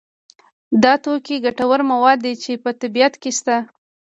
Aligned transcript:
دا 0.83 0.93
توکي 1.03 1.35
ګټور 1.45 1.79
مواد 1.91 2.17
دي 2.25 2.33
چې 2.43 2.51
په 2.63 2.69
طبیعت 2.81 3.13
کې 3.21 3.31
شته. 3.37 3.55